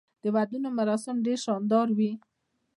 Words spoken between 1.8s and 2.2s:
وي.